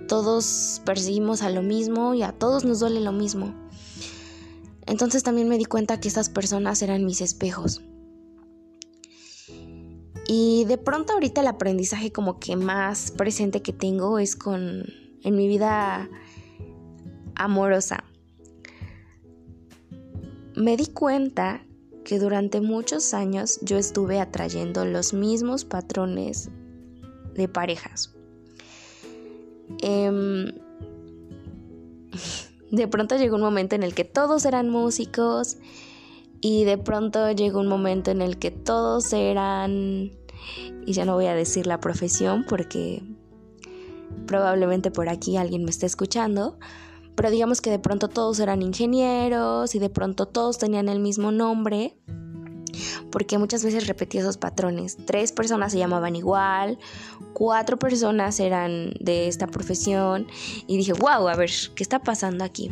todos 0.07 0.83
perseguimos 0.85 1.43
a 1.43 1.51
lo 1.51 1.63
mismo 1.63 2.15
y 2.15 2.23
a 2.23 2.33
todos 2.33 2.65
nos 2.65 2.81
duele 2.81 3.01
lo 3.01 3.13
mismo. 3.13 3.55
Entonces 4.87 5.23
también 5.23 5.49
me 5.49 5.57
di 5.59 5.65
cuenta 5.65 6.01
que 6.01 6.09
estas 6.09 6.29
personas 6.29 6.83
eran 6.83 7.05
mis 7.05 7.21
espejos. 7.21 7.83
Y 10.27 10.65
de 10.67 10.79
pronto 10.79 11.15
ahorita 11.15 11.41
el 11.41 11.47
aprendizaje 11.47 12.13
como 12.13 12.39
que 12.39 12.57
más 12.57 13.11
presente 13.13 13.63
que 13.63 13.73
tengo 13.73 14.19
es 14.19 14.37
con 14.37 14.85
en 15.23 15.37
mi 15.37 15.47
vida 15.47 16.09
amorosa. 17.35 18.05
Me 20.55 20.77
di 20.77 20.87
cuenta 20.87 21.65
que 22.05 22.19
durante 22.19 22.61
muchos 22.61 23.15
años 23.15 23.59
yo 23.63 23.79
estuve 23.79 24.21
atrayendo 24.21 24.85
los 24.85 25.15
mismos 25.15 25.65
patrones 25.65 26.51
de 27.35 27.49
parejas. 27.49 28.15
Em, 29.81 30.53
de 32.71 32.89
pronto 32.89 33.17
llegó 33.17 33.37
un 33.37 33.43
momento 33.43 33.77
en 33.77 33.83
el 33.83 33.95
que 33.95 34.05
todos 34.05 34.45
eran 34.45 34.69
músicos 34.69 35.57
y 36.41 36.65
de 36.65 36.77
pronto 36.77 37.31
llegó 37.31 37.61
un 37.61 37.69
momento 37.69 38.11
en 38.11 38.21
el 38.21 38.39
que 38.39 38.51
todos 38.51 39.13
eran, 39.13 40.11
y 40.85 40.93
ya 40.93 41.05
no 41.05 41.15
voy 41.15 41.27
a 41.27 41.35
decir 41.35 41.67
la 41.67 41.81
profesión 41.81 42.45
porque 42.49 43.03
probablemente 44.27 44.91
por 44.91 45.09
aquí 45.09 45.37
alguien 45.37 45.65
me 45.65 45.71
esté 45.71 45.87
escuchando, 45.87 46.59
pero 47.15 47.31
digamos 47.31 47.61
que 47.61 47.71
de 47.71 47.79
pronto 47.79 48.09
todos 48.09 48.41
eran 48.41 48.63
ingenieros 48.63 49.75
y 49.75 49.79
de 49.79 49.91
pronto 49.91 50.27
todos 50.27 50.59
tenían 50.59 50.89
el 50.89 51.01
mismo 51.01 51.31
nombre, 51.33 51.97
porque 53.11 53.39
muchas 53.39 53.65
veces 53.65 53.87
repetía 53.87 54.23
esos 54.23 54.39
patrones. 54.39 54.97
Tres 55.07 55.33
personas 55.33 55.73
se 55.73 55.79
llamaban 55.79 56.17
igual, 56.17 56.79
cuatro 57.35 57.79
personas 57.79 58.41
eran 58.41 58.95
de 59.01 59.29
esta 59.29 59.47
profesión 59.47 60.27
y 60.67 60.77
dije, 60.77 60.93
wow, 60.95 61.29
a 61.29 61.37
ver, 61.37 61.51
¿qué 61.75 61.83
está 61.83 61.99
pasando 61.99 62.45
aquí? 62.45 62.71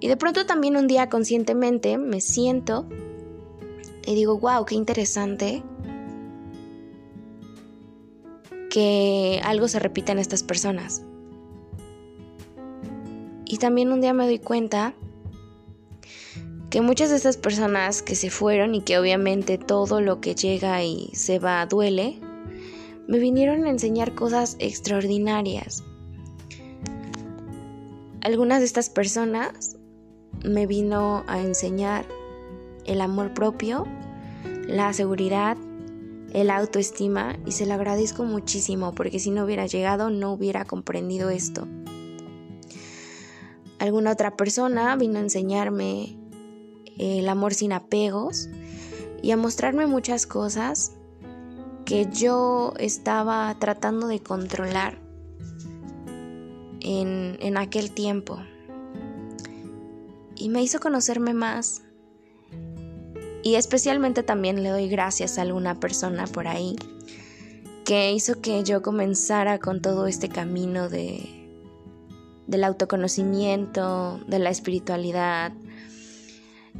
Y 0.00 0.08
de 0.08 0.16
pronto 0.16 0.46
también 0.46 0.76
un 0.76 0.86
día 0.86 1.08
conscientemente 1.08 1.98
me 1.98 2.20
siento 2.20 2.86
y 4.06 4.14
digo, 4.14 4.38
wow, 4.38 4.64
qué 4.64 4.74
interesante 4.74 5.62
que 8.70 9.40
algo 9.44 9.66
se 9.66 9.78
repita 9.78 10.12
en 10.12 10.18
estas 10.18 10.42
personas. 10.42 11.02
Y 13.48 13.56
también 13.56 13.90
un 13.92 14.02
día 14.02 14.12
me 14.12 14.26
doy 14.26 14.38
cuenta 14.38 14.94
que 16.68 16.82
muchas 16.82 17.08
de 17.08 17.16
estas 17.16 17.38
personas 17.38 18.02
que 18.02 18.14
se 18.14 18.28
fueron 18.28 18.74
y 18.74 18.82
que 18.82 18.98
obviamente 18.98 19.56
todo 19.56 20.02
lo 20.02 20.20
que 20.20 20.34
llega 20.34 20.84
y 20.84 21.08
se 21.14 21.38
va 21.38 21.64
duele, 21.64 22.20
me 23.06 23.18
vinieron 23.18 23.64
a 23.64 23.70
enseñar 23.70 24.14
cosas 24.14 24.56
extraordinarias. 24.58 25.82
Algunas 28.20 28.58
de 28.58 28.66
estas 28.66 28.90
personas 28.90 29.78
me 30.44 30.66
vino 30.66 31.24
a 31.26 31.40
enseñar 31.40 32.04
el 32.84 33.00
amor 33.00 33.32
propio, 33.32 33.86
la 34.66 34.92
seguridad, 34.92 35.56
el 36.34 36.50
autoestima 36.50 37.38
y 37.46 37.52
se 37.52 37.64
lo 37.64 37.72
agradezco 37.72 38.24
muchísimo 38.24 38.94
porque 38.94 39.18
si 39.18 39.30
no 39.30 39.44
hubiera 39.44 39.66
llegado 39.66 40.10
no 40.10 40.34
hubiera 40.34 40.66
comprendido 40.66 41.30
esto 41.30 41.66
alguna 43.78 44.12
otra 44.12 44.36
persona 44.36 44.94
vino 44.96 45.18
a 45.18 45.22
enseñarme 45.22 46.16
el 46.98 47.28
amor 47.28 47.54
sin 47.54 47.72
apegos 47.72 48.48
y 49.22 49.30
a 49.30 49.36
mostrarme 49.36 49.86
muchas 49.86 50.26
cosas 50.26 50.92
que 51.84 52.08
yo 52.12 52.74
estaba 52.78 53.54
tratando 53.58 54.08
de 54.08 54.20
controlar 54.20 54.98
en, 56.80 57.38
en 57.40 57.56
aquel 57.56 57.92
tiempo. 57.92 58.38
Y 60.34 60.50
me 60.50 60.62
hizo 60.62 60.78
conocerme 60.80 61.34
más. 61.34 61.82
Y 63.42 63.54
especialmente 63.54 64.22
también 64.22 64.62
le 64.62 64.68
doy 64.68 64.88
gracias 64.88 65.38
a 65.38 65.42
alguna 65.42 65.80
persona 65.80 66.26
por 66.26 66.48
ahí 66.48 66.76
que 67.84 68.12
hizo 68.12 68.42
que 68.42 68.64
yo 68.64 68.82
comenzara 68.82 69.58
con 69.58 69.80
todo 69.80 70.06
este 70.06 70.28
camino 70.28 70.90
de, 70.90 71.37
del 72.48 72.64
autoconocimiento, 72.64 74.18
de 74.26 74.40
la 74.40 74.50
espiritualidad. 74.50 75.52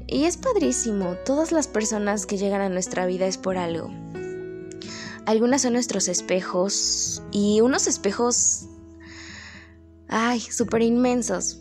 Y 0.09 0.25
es 0.25 0.37
padrísimo, 0.37 1.15
todas 1.25 1.53
las 1.53 1.69
personas 1.69 2.27
que 2.27 2.39
llegan 2.39 2.63
a 2.63 2.69
nuestra 2.69 3.07
vida 3.07 3.27
es 3.27 3.39
por 3.39 3.59
algo. 3.59 3.91
Algunas 5.27 5.63
son 5.63 5.75
nuestros 5.75 6.09
espejos 6.09 7.23
y 7.31 7.61
unos 7.61 7.87
espejos, 7.87 8.67
ay, 10.09 10.41
súper 10.41 10.83
inmensos. 10.83 11.61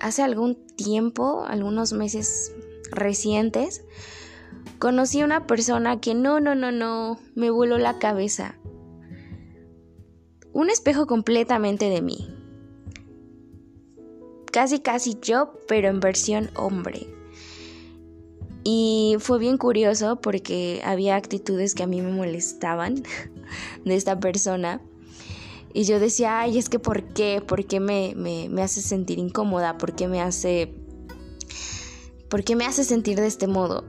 hace 0.00 0.22
algún 0.22 0.54
tiempo, 0.76 1.44
algunos 1.48 1.92
meses 1.92 2.52
recientes, 2.92 3.82
conocí 4.78 5.22
a 5.22 5.24
una 5.24 5.46
persona 5.46 6.00
que 6.00 6.14
no, 6.14 6.40
no, 6.40 6.54
no, 6.54 6.70
no, 6.70 7.18
me 7.34 7.50
voló 7.50 7.78
la 7.78 7.98
cabeza. 7.98 8.58
Un 10.52 10.70
espejo 10.70 11.06
completamente 11.06 11.88
de 11.88 12.02
mí. 12.02 12.37
Casi, 14.50 14.80
casi 14.80 15.18
yo, 15.20 15.52
pero 15.66 15.88
en 15.88 16.00
versión 16.00 16.50
hombre. 16.56 17.06
Y 18.64 19.16
fue 19.18 19.38
bien 19.38 19.56
curioso 19.56 20.16
porque 20.20 20.82
había 20.84 21.16
actitudes 21.16 21.74
que 21.74 21.82
a 21.82 21.86
mí 21.86 22.00
me 22.00 22.12
molestaban 22.12 23.02
de 23.84 23.94
esta 23.94 24.18
persona. 24.18 24.80
Y 25.72 25.84
yo 25.84 26.00
decía, 26.00 26.40
ay, 26.40 26.58
es 26.58 26.68
que 26.68 26.78
¿por 26.78 27.04
qué? 27.14 27.42
¿Por 27.46 27.66
qué 27.66 27.78
me, 27.78 28.14
me, 28.16 28.62
hace 28.62 28.80
sentir 28.80 29.18
incómoda? 29.18 29.78
¿Por 29.78 29.94
qué 29.94 30.08
me 30.08 30.20
hace... 30.20 30.74
¿Por 32.28 32.44
qué 32.44 32.56
me 32.56 32.66
hace 32.66 32.84
sentir 32.84 33.18
de 33.18 33.26
este 33.26 33.46
modo? 33.46 33.84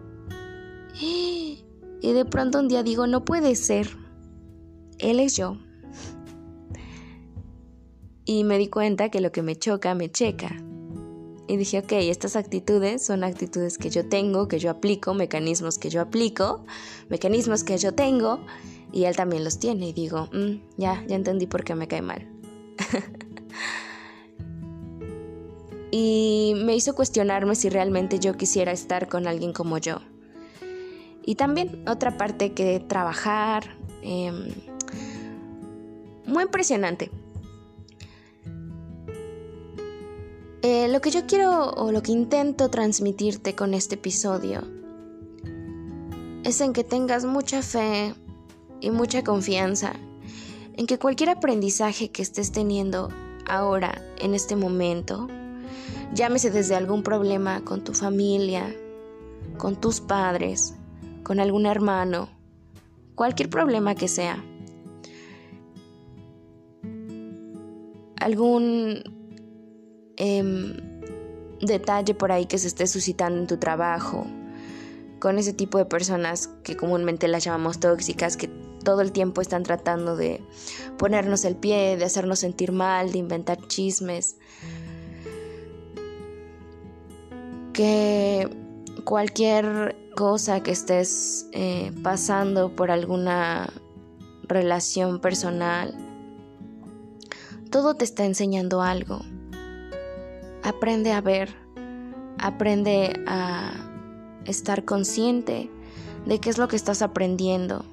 Y 2.01 2.13
de 2.13 2.23
pronto 2.23 2.59
un 2.59 2.69
día 2.69 2.81
digo, 2.81 3.07
no 3.07 3.25
puede 3.25 3.55
ser. 3.55 3.89
Él 4.99 5.19
es 5.19 5.35
yo. 5.35 5.57
Y 8.29 8.43
me 8.43 8.59
di 8.59 8.67
cuenta 8.67 9.09
que 9.09 9.21
lo 9.21 9.31
que 9.31 9.41
me 9.41 9.55
choca, 9.55 9.95
me 9.95 10.11
checa. 10.11 10.55
Y 11.47 11.57
dije, 11.57 11.79
ok, 11.79 11.93
estas 11.93 12.35
actitudes 12.35 13.03
son 13.03 13.23
actitudes 13.23 13.79
que 13.79 13.89
yo 13.89 14.07
tengo, 14.07 14.47
que 14.47 14.59
yo 14.59 14.69
aplico, 14.69 15.15
mecanismos 15.15 15.79
que 15.79 15.89
yo 15.89 15.99
aplico, 15.99 16.63
mecanismos 17.09 17.63
que 17.63 17.79
yo 17.79 17.95
tengo 17.95 18.45
y 18.91 19.05
él 19.05 19.15
también 19.15 19.43
los 19.43 19.57
tiene 19.57 19.87
y 19.87 19.93
digo, 19.93 20.29
mm, 20.31 20.61
ya, 20.77 21.03
ya 21.07 21.15
entendí 21.15 21.47
por 21.47 21.63
qué 21.63 21.73
me 21.73 21.87
cae 21.87 22.03
mal. 22.03 22.29
y 25.91 26.53
me 26.63 26.75
hizo 26.75 26.93
cuestionarme 26.93 27.55
si 27.55 27.69
realmente 27.69 28.19
yo 28.19 28.37
quisiera 28.37 28.71
estar 28.71 29.09
con 29.09 29.25
alguien 29.25 29.53
como 29.53 29.79
yo. 29.79 30.01
Y 31.25 31.33
también 31.33 31.83
otra 31.89 32.15
parte 32.15 32.53
que 32.53 32.79
trabajar, 32.79 33.75
em, 34.03 34.53
muy 36.27 36.43
impresionante. 36.43 37.09
Eh, 40.61 40.87
lo 40.89 40.99
que 41.01 41.11
yo 41.11 41.25
quiero 41.25 41.71
o 41.71 41.91
lo 41.91 42.01
que 42.03 42.11
intento 42.11 42.69
transmitirte 42.69 43.55
con 43.55 43.73
este 43.73 43.95
episodio 43.95 44.61
es 46.43 46.59
en 46.61 46.73
que 46.73 46.83
tengas 46.83 47.25
mucha 47.25 47.61
fe, 47.61 48.13
y 48.81 48.91
mucha 48.91 49.23
confianza 49.23 49.93
en 50.73 50.87
que 50.87 50.97
cualquier 50.97 51.29
aprendizaje 51.29 52.11
que 52.11 52.21
estés 52.21 52.51
teniendo 52.51 53.09
ahora, 53.45 54.01
en 54.19 54.33
este 54.33 54.55
momento, 54.55 55.27
llámese 56.13 56.51
desde 56.51 56.75
algún 56.75 57.03
problema 57.03 57.61
con 57.61 57.83
tu 57.83 57.93
familia, 57.93 58.73
con 59.57 59.75
tus 59.75 59.99
padres, 59.99 60.75
con 61.23 61.39
algún 61.39 61.65
hermano, 61.65 62.29
cualquier 63.15 63.49
problema 63.49 63.95
que 63.95 64.07
sea, 64.07 64.41
algún 68.21 69.18
em, 70.19 70.75
detalle 71.61 72.13
por 72.13 72.31
ahí 72.31 72.45
que 72.45 72.57
se 72.57 72.67
esté 72.67 72.85
suscitando 72.85 73.39
en 73.39 73.47
tu 73.47 73.57
trabajo, 73.57 74.27
con 75.19 75.37
ese 75.37 75.53
tipo 75.53 75.77
de 75.77 75.85
personas 75.85 76.47
que 76.63 76.77
comúnmente 76.77 77.27
las 77.27 77.43
llamamos 77.43 77.79
tóxicas, 77.79 78.37
que 78.37 78.47
todo 78.83 79.01
el 79.01 79.11
tiempo 79.11 79.41
están 79.41 79.63
tratando 79.63 80.15
de 80.15 80.41
ponernos 80.97 81.43
el 81.45 81.55
pie, 81.55 81.97
de 81.97 82.05
hacernos 82.05 82.39
sentir 82.39 82.71
mal, 82.71 83.11
de 83.11 83.17
inventar 83.17 83.57
chismes. 83.67 84.37
Que 87.73 88.49
cualquier 89.03 89.95
cosa 90.15 90.61
que 90.61 90.71
estés 90.71 91.47
eh, 91.53 91.91
pasando 92.03 92.75
por 92.75 92.91
alguna 92.91 93.71
relación 94.43 95.19
personal, 95.19 95.95
todo 97.69 97.95
te 97.95 98.05
está 98.05 98.25
enseñando 98.25 98.81
algo. 98.81 99.21
Aprende 100.63 101.11
a 101.11 101.21
ver, 101.21 101.55
aprende 102.37 103.23
a 103.27 103.71
estar 104.45 104.85
consciente 104.85 105.69
de 106.25 106.39
qué 106.39 106.49
es 106.49 106.57
lo 106.57 106.67
que 106.67 106.75
estás 106.75 107.01
aprendiendo 107.01 107.85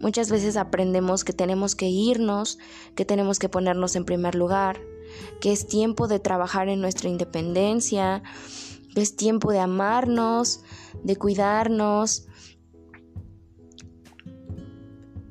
Muchas 0.00 0.30
veces 0.30 0.56
aprendemos 0.56 1.24
que 1.24 1.32
tenemos 1.32 1.74
que 1.74 1.88
irnos, 1.88 2.58
que 2.94 3.04
tenemos 3.04 3.40
que 3.40 3.48
ponernos 3.48 3.96
en 3.96 4.04
primer 4.04 4.36
lugar, 4.36 4.80
que 5.40 5.50
es 5.50 5.66
tiempo 5.66 6.06
de 6.06 6.20
trabajar 6.20 6.68
en 6.68 6.80
nuestra 6.80 7.08
independencia, 7.08 8.22
que 8.94 9.00
es 9.00 9.16
tiempo 9.16 9.50
de 9.50 9.58
amarnos, 9.58 10.60
de 11.02 11.16
cuidarnos. 11.16 12.26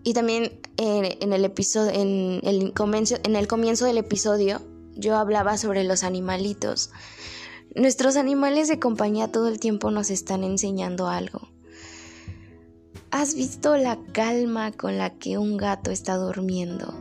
Y 0.03 0.13
también 0.13 0.59
eh, 0.75 1.17
en 1.21 1.31
el 1.31 1.45
episodio, 1.45 1.91
en 1.91 2.41
el, 2.43 2.73
comienzo, 2.73 3.15
en 3.23 3.37
el 3.37 3.47
comienzo 3.47 3.85
del 3.85 3.97
episodio, 3.97 4.61
yo 4.97 5.15
hablaba 5.17 5.57
sobre 5.57 5.83
los 5.83 6.03
animalitos. 6.03 6.91
Nuestros 7.75 8.17
animales 8.17 8.67
de 8.67 8.79
compañía 8.79 9.31
todo 9.31 9.47
el 9.47 9.59
tiempo 9.59 9.91
nos 9.91 10.09
están 10.09 10.43
enseñando 10.43 11.07
algo. 11.07 11.49
¿Has 13.11 13.35
visto 13.35 13.77
la 13.77 13.97
calma 14.11 14.71
con 14.71 14.97
la 14.97 15.11
que 15.11 15.37
un 15.37 15.57
gato 15.57 15.91
está 15.91 16.17
durmiendo? 16.17 16.93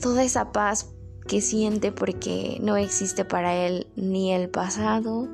Toda 0.00 0.24
esa 0.24 0.52
paz 0.52 0.92
que 1.26 1.40
siente 1.40 1.92
porque 1.92 2.58
no 2.60 2.76
existe 2.76 3.24
para 3.24 3.54
él 3.54 3.86
ni 3.96 4.32
el 4.32 4.48
pasado, 4.48 5.28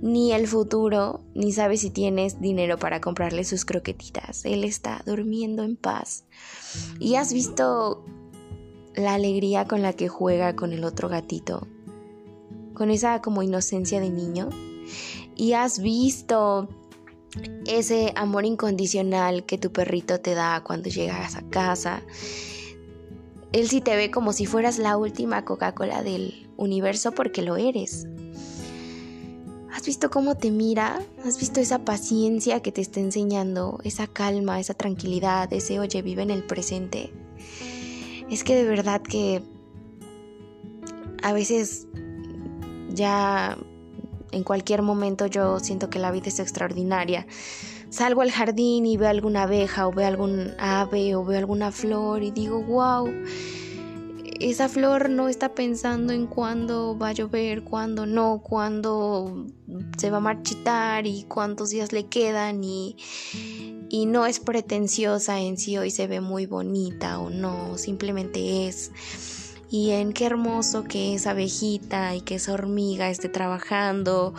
ni 0.00 0.32
el 0.32 0.46
futuro, 0.46 1.22
ni 1.34 1.52
sabe 1.52 1.76
si 1.76 1.90
tienes 1.90 2.40
dinero 2.40 2.78
para 2.78 3.00
comprarle 3.00 3.44
sus 3.44 3.64
croquetitas. 3.64 4.44
Él 4.44 4.64
está 4.64 5.02
durmiendo 5.04 5.62
en 5.62 5.76
paz. 5.76 6.24
¿Y 6.98 7.16
has 7.16 7.32
visto 7.32 8.04
la 8.94 9.14
alegría 9.14 9.66
con 9.66 9.82
la 9.82 9.92
que 9.92 10.08
juega 10.08 10.56
con 10.56 10.72
el 10.72 10.84
otro 10.84 11.08
gatito? 11.08 11.66
Con 12.74 12.90
esa 12.90 13.20
como 13.20 13.42
inocencia 13.42 14.00
de 14.00 14.10
niño. 14.10 14.48
¿Y 15.36 15.52
has 15.52 15.80
visto 15.80 16.68
ese 17.66 18.12
amor 18.16 18.44
incondicional 18.44 19.44
que 19.44 19.58
tu 19.58 19.72
perrito 19.72 20.20
te 20.20 20.34
da 20.34 20.62
cuando 20.64 20.88
llegas 20.88 21.36
a 21.36 21.42
casa. 21.42 22.02
Él 23.52 23.68
sí 23.68 23.80
te 23.80 23.96
ve 23.96 24.10
como 24.10 24.32
si 24.32 24.46
fueras 24.46 24.78
la 24.78 24.96
última 24.96 25.44
Coca-Cola 25.44 26.02
del 26.02 26.48
universo 26.56 27.12
porque 27.12 27.42
lo 27.42 27.56
eres. 27.56 28.06
¿Has 29.72 29.86
visto 29.86 30.10
cómo 30.10 30.36
te 30.36 30.50
mira? 30.50 31.00
¿Has 31.24 31.38
visto 31.38 31.60
esa 31.60 31.84
paciencia 31.84 32.60
que 32.60 32.72
te 32.72 32.80
está 32.80 33.00
enseñando? 33.00 33.78
Esa 33.82 34.06
calma, 34.06 34.60
esa 34.60 34.74
tranquilidad, 34.74 35.52
ese 35.52 35.80
oye, 35.80 36.02
vive 36.02 36.22
en 36.22 36.30
el 36.30 36.44
presente. 36.44 37.12
Es 38.30 38.44
que 38.44 38.54
de 38.54 38.64
verdad 38.64 39.02
que 39.02 39.42
a 41.22 41.32
veces 41.32 41.88
ya 42.90 43.58
en 44.32 44.44
cualquier 44.44 44.82
momento 44.82 45.26
yo 45.26 45.58
siento 45.58 45.90
que 45.90 45.98
la 45.98 46.10
vida 46.10 46.28
es 46.28 46.38
extraordinaria. 46.38 47.26
Salgo 47.88 48.22
al 48.22 48.30
jardín 48.30 48.86
y 48.86 48.96
veo 48.96 49.08
alguna 49.08 49.42
abeja 49.42 49.88
o 49.88 49.92
veo 49.92 50.06
algún 50.06 50.52
ave 50.58 51.16
o 51.16 51.24
veo 51.24 51.38
alguna 51.38 51.72
flor 51.72 52.22
y 52.22 52.30
digo, 52.30 52.62
wow, 52.62 53.08
esa 54.38 54.68
flor 54.68 55.10
no 55.10 55.28
está 55.28 55.54
pensando 55.54 56.12
en 56.12 56.26
cuándo 56.26 56.96
va 56.96 57.08
a 57.08 57.12
llover, 57.12 57.64
cuándo 57.64 58.06
no, 58.06 58.42
cuándo 58.42 59.46
se 59.98 60.10
va 60.10 60.18
a 60.18 60.20
marchitar 60.20 61.06
y 61.06 61.24
cuántos 61.24 61.70
días 61.70 61.92
le 61.92 62.06
quedan 62.06 62.62
y, 62.62 62.96
y 63.90 64.06
no 64.06 64.24
es 64.24 64.38
pretenciosa 64.38 65.40
en 65.40 65.58
sí 65.58 65.76
hoy 65.76 65.90
se 65.90 66.06
ve 66.06 66.20
muy 66.20 66.46
bonita 66.46 67.18
o 67.18 67.28
no, 67.28 67.76
simplemente 67.76 68.68
es. 68.68 68.92
Y 69.68 69.90
en 69.90 70.12
qué 70.12 70.26
hermoso 70.26 70.84
que 70.84 71.14
esa 71.14 71.30
abejita 71.30 72.14
y 72.14 72.20
que 72.20 72.36
esa 72.36 72.52
hormiga 72.52 73.10
esté 73.10 73.28
trabajando 73.28 74.32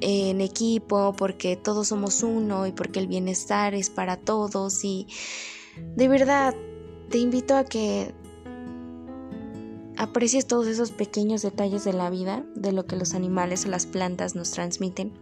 en 0.00 0.40
equipo 0.40 1.14
porque 1.16 1.56
todos 1.56 1.88
somos 1.88 2.22
uno 2.22 2.66
y 2.66 2.72
porque 2.72 3.00
el 3.00 3.08
bienestar 3.08 3.74
es 3.74 3.90
para 3.90 4.16
todos. 4.16 4.84
Y 4.84 5.08
de 5.96 6.06
verdad 6.06 6.54
te 7.10 7.18
invito 7.18 7.56
a 7.56 7.64
que 7.64 8.14
aprecies 9.96 10.46
todos 10.46 10.68
esos 10.68 10.92
pequeños 10.92 11.42
detalles 11.42 11.84
de 11.84 11.92
la 11.92 12.08
vida, 12.08 12.44
de 12.54 12.70
lo 12.70 12.86
que 12.86 12.94
los 12.94 13.14
animales 13.14 13.66
o 13.66 13.68
las 13.68 13.86
plantas 13.86 14.36
nos 14.36 14.52
transmiten. 14.52 15.12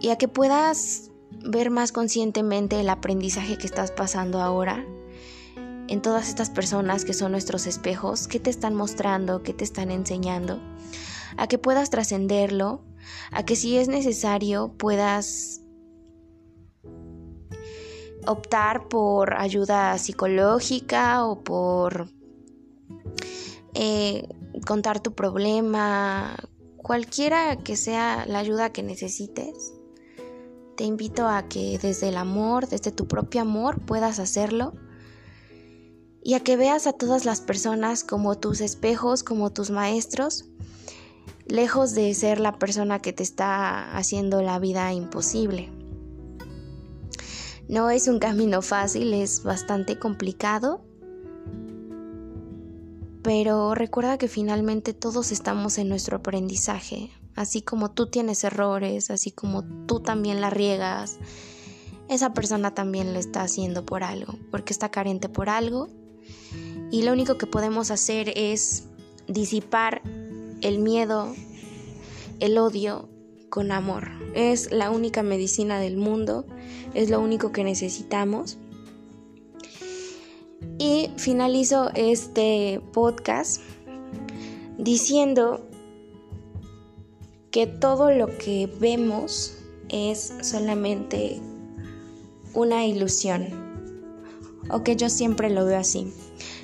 Y 0.00 0.08
a 0.08 0.16
que 0.16 0.28
puedas 0.28 1.09
ver 1.30 1.70
más 1.70 1.92
conscientemente 1.92 2.80
el 2.80 2.88
aprendizaje 2.88 3.56
que 3.56 3.66
estás 3.66 3.90
pasando 3.90 4.40
ahora 4.40 4.84
en 5.88 6.02
todas 6.02 6.28
estas 6.28 6.50
personas 6.50 7.04
que 7.04 7.14
son 7.14 7.32
nuestros 7.32 7.66
espejos, 7.66 8.28
qué 8.28 8.38
te 8.38 8.50
están 8.50 8.76
mostrando, 8.76 9.42
qué 9.42 9.52
te 9.52 9.64
están 9.64 9.90
enseñando, 9.90 10.60
a 11.36 11.48
que 11.48 11.58
puedas 11.58 11.90
trascenderlo, 11.90 12.82
a 13.32 13.44
que 13.44 13.56
si 13.56 13.76
es 13.76 13.88
necesario 13.88 14.72
puedas 14.78 15.62
optar 18.26 18.88
por 18.88 19.34
ayuda 19.34 19.98
psicológica 19.98 21.24
o 21.24 21.42
por 21.42 22.08
eh, 23.74 24.28
contar 24.66 25.00
tu 25.00 25.12
problema, 25.14 26.36
cualquiera 26.76 27.56
que 27.56 27.76
sea 27.76 28.26
la 28.26 28.38
ayuda 28.38 28.70
que 28.70 28.82
necesites. 28.82 29.79
Te 30.80 30.86
invito 30.86 31.28
a 31.28 31.46
que 31.46 31.78
desde 31.78 32.08
el 32.08 32.16
amor, 32.16 32.66
desde 32.66 32.90
tu 32.90 33.06
propio 33.06 33.42
amor, 33.42 33.82
puedas 33.84 34.18
hacerlo 34.18 34.72
y 36.22 36.32
a 36.32 36.40
que 36.40 36.56
veas 36.56 36.86
a 36.86 36.94
todas 36.94 37.26
las 37.26 37.42
personas 37.42 38.02
como 38.02 38.38
tus 38.38 38.62
espejos, 38.62 39.22
como 39.22 39.52
tus 39.52 39.68
maestros, 39.70 40.46
lejos 41.44 41.92
de 41.92 42.14
ser 42.14 42.40
la 42.40 42.58
persona 42.58 42.98
que 42.98 43.12
te 43.12 43.22
está 43.22 43.94
haciendo 43.94 44.40
la 44.40 44.58
vida 44.58 44.90
imposible. 44.94 45.70
No 47.68 47.90
es 47.90 48.08
un 48.08 48.18
camino 48.18 48.62
fácil, 48.62 49.12
es 49.12 49.42
bastante 49.42 49.98
complicado, 49.98 50.82
pero 53.22 53.74
recuerda 53.74 54.16
que 54.16 54.28
finalmente 54.28 54.94
todos 54.94 55.30
estamos 55.30 55.76
en 55.76 55.90
nuestro 55.90 56.16
aprendizaje, 56.16 57.10
así 57.34 57.62
como 57.62 57.90
tú 57.90 58.06
tienes 58.06 58.44
errores, 58.44 59.10
así 59.10 59.30
como 59.30 59.64
tú 59.86 60.00
también 60.00 60.40
la 60.40 60.50
riegas, 60.50 61.18
esa 62.08 62.34
persona 62.34 62.74
también 62.74 63.12
lo 63.12 63.20
está 63.20 63.42
haciendo 63.42 63.86
por 63.86 64.02
algo, 64.02 64.34
porque 64.50 64.72
está 64.72 64.90
carente 64.90 65.28
por 65.28 65.48
algo 65.48 65.88
y 66.90 67.02
lo 67.02 67.12
único 67.12 67.38
que 67.38 67.46
podemos 67.46 67.90
hacer 67.90 68.32
es 68.36 68.84
disipar 69.28 70.02
el 70.60 70.80
miedo, 70.80 71.32
el 72.40 72.58
odio 72.58 73.08
con 73.48 73.70
amor. 73.70 74.08
Es 74.34 74.72
la 74.72 74.90
única 74.90 75.22
medicina 75.22 75.78
del 75.78 75.96
mundo, 75.96 76.46
es 76.94 77.10
lo 77.10 77.20
único 77.20 77.52
que 77.52 77.62
necesitamos. 77.62 78.58
Y 80.78 81.10
finalizo 81.16 81.90
este 81.94 82.82
podcast 82.92 83.60
diciendo 84.78 85.69
que 87.50 87.66
todo 87.66 88.10
lo 88.10 88.38
que 88.38 88.68
vemos 88.80 89.56
es 89.88 90.32
solamente 90.42 91.40
una 92.54 92.86
ilusión, 92.86 93.46
o 94.70 94.82
que 94.82 94.96
yo 94.96 95.08
siempre 95.08 95.50
lo 95.50 95.64
veo 95.64 95.78
así 95.78 96.12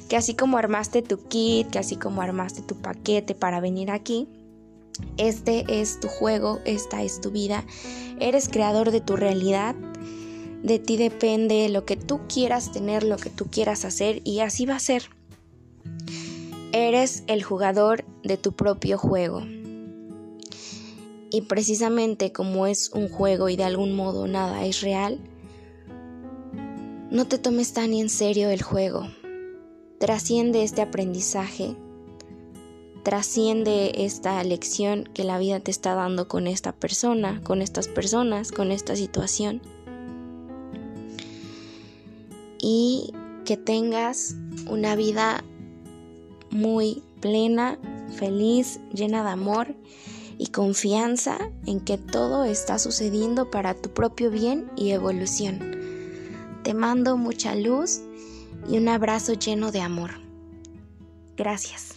que 0.08 0.16
así 0.16 0.34
como 0.34 0.58
armaste 0.58 1.02
tu 1.02 1.18
kit, 1.18 1.68
que 1.70 1.78
así 1.78 1.96
como 1.96 2.22
armaste 2.22 2.62
tu 2.62 2.76
paquete 2.76 3.34
para 3.34 3.60
venir 3.60 3.90
aquí, 3.90 4.28
este 5.16 5.64
es 5.80 6.00
tu 6.00 6.08
juego, 6.08 6.60
esta 6.64 7.02
es 7.02 7.20
tu 7.20 7.30
vida, 7.30 7.64
eres 8.20 8.48
creador 8.48 8.90
de 8.90 9.00
tu 9.00 9.16
realidad, 9.16 9.74
de 10.62 10.78
ti 10.78 10.96
depende 10.96 11.68
lo 11.68 11.84
que 11.84 11.96
tú 11.96 12.20
quieras 12.28 12.72
tener, 12.72 13.02
lo 13.02 13.16
que 13.16 13.30
tú 13.30 13.46
quieras 13.50 13.84
hacer 13.84 14.20
y 14.24 14.40
así 14.40 14.66
va 14.66 14.76
a 14.76 14.80
ser. 14.80 15.10
Eres 16.72 17.24
el 17.26 17.42
jugador 17.42 18.04
de 18.22 18.36
tu 18.36 18.52
propio 18.52 18.98
juego. 18.98 19.42
Y 21.36 21.42
precisamente 21.42 22.32
como 22.32 22.66
es 22.66 22.90
un 22.94 23.10
juego 23.10 23.50
y 23.50 23.56
de 23.56 23.64
algún 23.64 23.94
modo 23.94 24.26
nada 24.26 24.64
es 24.64 24.80
real, 24.80 25.18
no 27.10 27.26
te 27.26 27.36
tomes 27.36 27.74
tan 27.74 27.92
en 27.92 28.08
serio 28.08 28.48
el 28.48 28.62
juego. 28.62 29.06
Trasciende 30.00 30.62
este 30.62 30.80
aprendizaje, 30.80 31.76
trasciende 33.02 34.06
esta 34.06 34.42
lección 34.44 35.10
que 35.12 35.24
la 35.24 35.38
vida 35.38 35.60
te 35.60 35.70
está 35.70 35.94
dando 35.94 36.26
con 36.26 36.46
esta 36.46 36.72
persona, 36.72 37.42
con 37.44 37.60
estas 37.60 37.86
personas, 37.86 38.50
con 38.50 38.72
esta 38.72 38.96
situación. 38.96 39.60
Y 42.58 43.12
que 43.44 43.58
tengas 43.58 44.36
una 44.70 44.96
vida 44.96 45.44
muy 46.48 47.02
plena, 47.20 47.78
feliz, 48.16 48.80
llena 48.94 49.22
de 49.22 49.28
amor 49.28 49.74
y 50.38 50.48
confianza 50.48 51.38
en 51.66 51.80
que 51.80 51.98
todo 51.98 52.44
está 52.44 52.78
sucediendo 52.78 53.50
para 53.50 53.74
tu 53.74 53.90
propio 53.90 54.30
bien 54.30 54.70
y 54.76 54.90
evolución. 54.90 55.76
Te 56.62 56.74
mando 56.74 57.16
mucha 57.16 57.54
luz 57.54 58.00
y 58.68 58.78
un 58.78 58.88
abrazo 58.88 59.34
lleno 59.34 59.70
de 59.72 59.80
amor. 59.80 60.10
Gracias. 61.36 61.94